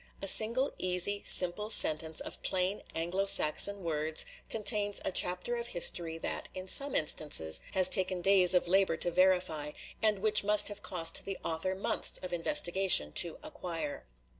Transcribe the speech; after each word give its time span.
A 0.19 0.27
single, 0.27 0.73
easy, 0.79 1.21
simple 1.27 1.69
sentence 1.69 2.21
of 2.21 2.41
plain 2.41 2.81
Anglo 2.95 3.27
Saxon 3.27 3.83
words, 3.83 4.25
contains 4.49 4.99
a 5.05 5.11
chapter 5.11 5.57
of 5.57 5.67
history 5.67 6.17
that, 6.17 6.49
in 6.55 6.65
some 6.65 6.95
instances, 6.95 7.61
has 7.73 7.87
taken 7.87 8.19
days 8.23 8.55
of 8.55 8.67
labor 8.67 8.97
to 8.97 9.11
verify, 9.11 9.73
and 10.01 10.17
which 10.17 10.43
must 10.43 10.69
have 10.69 10.81
cost 10.81 11.23
the 11.23 11.37
author 11.45 11.75
months 11.75 12.19
of 12.23 12.33
investigation 12.33 13.11
to 13.11 13.37
acquire." 13.43 14.07